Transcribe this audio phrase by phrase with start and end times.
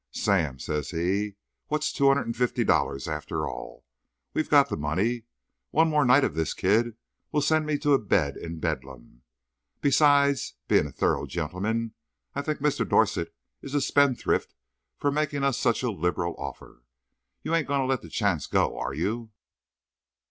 [0.15, 1.35] "Sam," says he,
[1.67, 3.85] "what's two hundred and fifty dollars, after all?
[4.33, 5.25] We've got the money.
[5.69, 6.95] One more night of this kid
[7.31, 9.21] will send me to a bed in Bedlam.
[9.79, 11.93] Besides being a thorough gentleman,
[12.33, 12.83] I think Mr.
[12.89, 14.55] Dorset is a spendthrift
[14.97, 16.81] for making us such a liberal offer.
[17.43, 19.29] You ain't going to let the chance go, are you?"